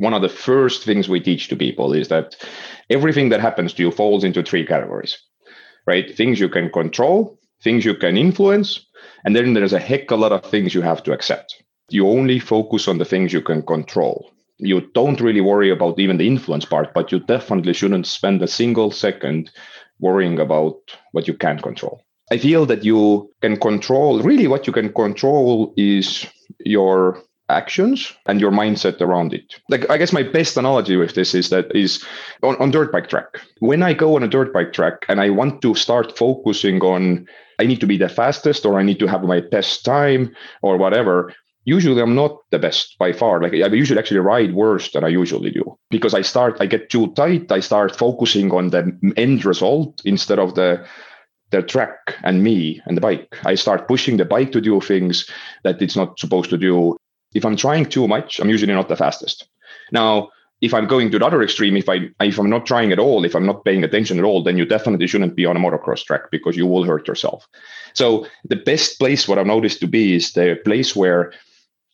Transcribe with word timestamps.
one 0.00 0.14
of 0.14 0.22
the 0.22 0.30
first 0.30 0.82
things 0.82 1.10
we 1.10 1.20
teach 1.20 1.48
to 1.48 1.56
people 1.56 1.92
is 1.92 2.08
that 2.08 2.34
everything 2.88 3.28
that 3.28 3.40
happens 3.40 3.74
to 3.74 3.82
you 3.82 3.90
falls 3.90 4.24
into 4.24 4.42
three 4.42 4.64
categories, 4.66 5.18
right? 5.86 6.16
Things 6.16 6.40
you 6.40 6.48
can 6.48 6.70
control, 6.70 7.38
things 7.62 7.84
you 7.84 7.94
can 7.94 8.16
influence, 8.16 8.86
and 9.26 9.36
then 9.36 9.52
there's 9.52 9.74
a 9.74 9.78
heck 9.78 10.10
a 10.10 10.16
lot 10.16 10.32
of 10.32 10.42
things 10.42 10.74
you 10.74 10.80
have 10.80 11.02
to 11.02 11.12
accept. 11.12 11.62
You 11.90 12.08
only 12.08 12.38
focus 12.38 12.88
on 12.88 12.96
the 12.96 13.04
things 13.04 13.34
you 13.34 13.42
can 13.42 13.60
control. 13.62 14.32
You 14.56 14.88
don't 14.94 15.20
really 15.20 15.42
worry 15.42 15.70
about 15.70 15.98
even 15.98 16.16
the 16.16 16.26
influence 16.26 16.64
part, 16.64 16.94
but 16.94 17.12
you 17.12 17.20
definitely 17.20 17.74
shouldn't 17.74 18.06
spend 18.06 18.40
a 18.40 18.48
single 18.48 18.90
second 18.90 19.50
worrying 19.98 20.38
about 20.38 20.76
what 21.12 21.28
you 21.28 21.34
can't 21.34 21.62
control. 21.62 22.02
I 22.32 22.38
feel 22.38 22.64
that 22.66 22.84
you 22.84 23.30
can 23.42 23.58
control, 23.58 24.22
really, 24.22 24.46
what 24.46 24.66
you 24.66 24.72
can 24.72 24.94
control 24.94 25.74
is 25.76 26.26
your 26.64 27.22
actions 27.50 28.12
and 28.26 28.40
your 28.40 28.50
mindset 28.50 29.00
around 29.00 29.34
it. 29.34 29.60
Like 29.68 29.88
I 29.90 29.98
guess 29.98 30.12
my 30.12 30.22
best 30.22 30.56
analogy 30.56 30.96
with 30.96 31.14
this 31.14 31.34
is 31.34 31.50
that 31.50 31.74
is 31.74 32.04
on, 32.42 32.56
on 32.56 32.70
dirt 32.70 32.92
bike 32.92 33.08
track. 33.08 33.40
When 33.58 33.82
I 33.82 33.92
go 33.92 34.16
on 34.16 34.22
a 34.22 34.28
dirt 34.28 34.52
bike 34.52 34.72
track 34.72 35.04
and 35.08 35.20
I 35.20 35.30
want 35.30 35.62
to 35.62 35.74
start 35.74 36.16
focusing 36.16 36.80
on 36.80 37.26
I 37.58 37.66
need 37.66 37.80
to 37.80 37.86
be 37.86 37.98
the 37.98 38.08
fastest 38.08 38.64
or 38.64 38.78
I 38.78 38.82
need 38.82 38.98
to 39.00 39.06
have 39.06 39.22
my 39.22 39.40
best 39.40 39.84
time 39.84 40.34
or 40.62 40.78
whatever, 40.78 41.34
usually 41.64 42.00
I'm 42.00 42.14
not 42.14 42.38
the 42.50 42.58
best 42.58 42.96
by 42.98 43.12
far. 43.12 43.42
Like 43.42 43.52
I 43.52 43.66
usually 43.66 43.98
actually 43.98 44.20
ride 44.20 44.54
worse 44.54 44.90
than 44.92 45.04
I 45.04 45.08
usually 45.08 45.50
do 45.50 45.78
because 45.90 46.14
I 46.14 46.22
start, 46.22 46.56
I 46.60 46.66
get 46.66 46.90
too 46.90 47.12
tight. 47.14 47.52
I 47.52 47.60
start 47.60 47.96
focusing 47.96 48.50
on 48.52 48.70
the 48.70 48.98
end 49.16 49.44
result 49.44 50.00
instead 50.04 50.38
of 50.38 50.54
the 50.54 50.86
the 51.50 51.62
track 51.62 52.16
and 52.22 52.44
me 52.44 52.80
and 52.86 52.96
the 52.96 53.00
bike. 53.00 53.36
I 53.44 53.56
start 53.56 53.88
pushing 53.88 54.16
the 54.16 54.24
bike 54.24 54.52
to 54.52 54.60
do 54.60 54.80
things 54.80 55.28
that 55.64 55.82
it's 55.82 55.96
not 55.96 56.18
supposed 56.18 56.50
to 56.50 56.56
do 56.56 56.96
if 57.34 57.44
I'm 57.44 57.56
trying 57.56 57.86
too 57.86 58.08
much, 58.08 58.40
I'm 58.40 58.50
usually 58.50 58.74
not 58.74 58.88
the 58.88 58.96
fastest. 58.96 59.48
Now, 59.92 60.30
if 60.60 60.74
I'm 60.74 60.86
going 60.86 61.10
to 61.10 61.18
the 61.18 61.26
other 61.26 61.42
extreme, 61.42 61.76
if 61.76 61.88
I 61.88 62.10
if 62.20 62.38
I'm 62.38 62.50
not 62.50 62.66
trying 62.66 62.92
at 62.92 62.98
all, 62.98 63.24
if 63.24 63.34
I'm 63.34 63.46
not 63.46 63.64
paying 63.64 63.82
attention 63.82 64.18
at 64.18 64.24
all, 64.24 64.42
then 64.42 64.58
you 64.58 64.66
definitely 64.66 65.06
shouldn't 65.06 65.34
be 65.34 65.46
on 65.46 65.56
a 65.56 65.60
motocross 65.60 66.04
track 66.04 66.30
because 66.30 66.56
you 66.56 66.66
will 66.66 66.84
hurt 66.84 67.08
yourself. 67.08 67.48
So 67.94 68.26
the 68.44 68.56
best 68.56 68.98
place 68.98 69.26
what 69.26 69.38
I've 69.38 69.46
noticed 69.46 69.80
to 69.80 69.86
be 69.86 70.14
is 70.16 70.32
the 70.32 70.60
place 70.64 70.94
where 70.94 71.32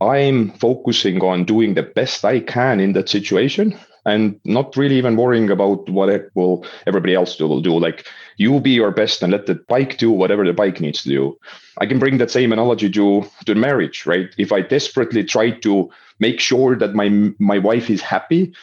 I'm 0.00 0.52
focusing 0.52 1.22
on 1.22 1.44
doing 1.44 1.74
the 1.74 1.82
best 1.82 2.24
I 2.24 2.40
can 2.40 2.80
in 2.80 2.92
that 2.94 3.08
situation 3.08 3.78
and 4.06 4.40
not 4.44 4.76
really 4.76 4.96
even 4.96 5.16
worrying 5.16 5.50
about 5.50 5.88
what 5.88 6.30
will 6.34 6.64
everybody 6.86 7.14
else 7.14 7.38
will 7.38 7.60
do. 7.60 7.78
Like 7.78 8.06
you 8.36 8.60
be 8.60 8.70
your 8.70 8.90
best 8.90 9.22
and 9.22 9.32
let 9.32 9.46
the 9.46 9.56
bike 9.68 9.98
do 9.98 10.10
whatever 10.10 10.44
the 10.44 10.52
bike 10.52 10.80
needs 10.80 11.02
to 11.02 11.08
do. 11.08 11.38
I 11.78 11.86
can 11.86 11.98
bring 11.98 12.18
that 12.18 12.30
same 12.30 12.52
analogy 12.52 12.90
to 12.90 13.24
to 13.46 13.54
marriage, 13.54 14.06
right? 14.06 14.28
If 14.38 14.52
I 14.52 14.62
desperately 14.62 15.24
try 15.24 15.50
to 15.50 15.90
make 16.18 16.40
sure 16.40 16.76
that 16.76 16.94
my 16.94 17.08
my 17.38 17.58
wife 17.58 17.90
is 17.90 18.00
happy, 18.00 18.54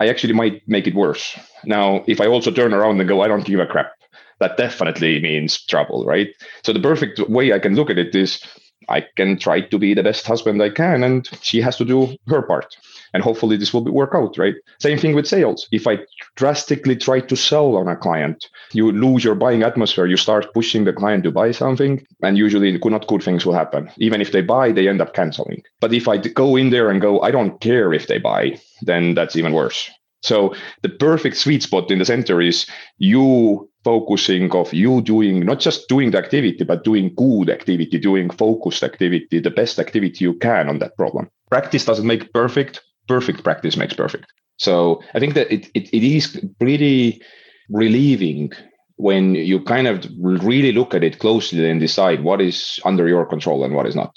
I 0.00 0.08
actually 0.08 0.34
might 0.34 0.66
make 0.66 0.86
it 0.86 0.94
worse. 0.94 1.38
Now, 1.64 2.04
if 2.06 2.20
I 2.20 2.26
also 2.26 2.50
turn 2.50 2.74
around 2.74 3.00
and 3.00 3.08
go, 3.08 3.22
I 3.22 3.28
don't 3.28 3.44
give 3.44 3.60
a 3.60 3.66
crap, 3.66 3.92
that 4.40 4.56
definitely 4.56 5.20
means 5.20 5.64
trouble, 5.64 6.04
right? 6.04 6.28
So 6.64 6.72
the 6.72 6.80
perfect 6.80 7.20
way 7.28 7.52
I 7.52 7.60
can 7.60 7.76
look 7.76 7.90
at 7.90 7.98
it 7.98 8.14
is 8.14 8.42
I 8.88 9.06
can 9.16 9.38
try 9.38 9.60
to 9.60 9.78
be 9.78 9.94
the 9.94 10.02
best 10.02 10.26
husband 10.26 10.62
I 10.62 10.70
can, 10.70 11.04
and 11.04 11.28
she 11.40 11.60
has 11.60 11.76
to 11.76 11.84
do 11.84 12.16
her 12.26 12.42
part. 12.42 12.76
And 13.14 13.22
hopefully 13.22 13.56
this 13.56 13.74
will 13.74 13.84
work 13.84 14.12
out, 14.14 14.38
right? 14.38 14.54
Same 14.78 14.98
thing 14.98 15.14
with 15.14 15.26
sales. 15.26 15.68
If 15.70 15.86
I 15.86 15.98
drastically 16.36 16.96
try 16.96 17.20
to 17.20 17.36
sell 17.36 17.76
on 17.76 17.88
a 17.88 17.96
client, 17.96 18.46
you 18.72 18.90
lose 18.90 19.24
your 19.24 19.34
buying 19.34 19.62
atmosphere. 19.62 20.06
You 20.06 20.16
start 20.16 20.54
pushing 20.54 20.84
the 20.84 20.92
client 20.92 21.24
to 21.24 21.30
buy 21.30 21.50
something, 21.50 22.06
and 22.22 22.38
usually 22.38 22.78
not 22.78 23.06
good 23.06 23.22
things 23.22 23.44
will 23.44 23.54
happen. 23.54 23.90
Even 23.98 24.20
if 24.20 24.32
they 24.32 24.42
buy, 24.42 24.72
they 24.72 24.88
end 24.88 25.00
up 25.00 25.14
canceling. 25.14 25.62
But 25.80 25.92
if 25.92 26.08
I 26.08 26.16
go 26.18 26.56
in 26.56 26.70
there 26.70 26.90
and 26.90 27.00
go, 27.00 27.20
I 27.20 27.30
don't 27.30 27.60
care 27.60 27.92
if 27.92 28.06
they 28.06 28.18
buy, 28.18 28.58
then 28.82 29.14
that's 29.14 29.36
even 29.36 29.52
worse. 29.52 29.90
So 30.22 30.54
the 30.82 30.88
perfect 30.88 31.36
sweet 31.36 31.62
spot 31.64 31.90
in 31.90 31.98
the 31.98 32.04
center 32.04 32.40
is 32.40 32.66
you 32.98 33.68
focusing 33.84 34.50
of 34.52 34.72
you 34.72 35.00
doing 35.02 35.40
not 35.40 35.58
just 35.58 35.88
doing 35.88 36.12
the 36.12 36.18
activity 36.18 36.62
but 36.62 36.84
doing 36.84 37.12
good 37.16 37.50
activity 37.50 37.98
doing 37.98 38.30
focused 38.30 38.84
activity 38.84 39.40
the 39.40 39.50
best 39.50 39.80
activity 39.80 40.24
you 40.24 40.34
can 40.34 40.68
on 40.68 40.78
that 40.78 40.96
problem 40.96 41.28
practice 41.50 41.84
doesn't 41.84 42.06
make 42.06 42.32
perfect 42.32 42.80
perfect 43.08 43.42
practice 43.44 43.76
makes 43.76 43.94
perfect. 43.94 44.26
So 44.58 45.02
i 45.14 45.18
think 45.18 45.34
that 45.34 45.52
it, 45.52 45.68
it, 45.74 45.92
it 45.92 46.04
is 46.04 46.40
pretty 46.60 47.20
relieving 47.68 48.52
when 48.96 49.34
you 49.34 49.60
kind 49.64 49.86
of 49.86 50.06
really 50.20 50.72
look 50.72 50.94
at 50.94 51.02
it 51.02 51.18
closely 51.18 51.68
and 51.68 51.80
decide 51.80 52.22
what 52.22 52.40
is 52.40 52.78
under 52.84 53.08
your 53.08 53.26
control 53.26 53.64
and 53.64 53.74
what 53.74 53.86
is 53.86 53.96
not 53.96 54.12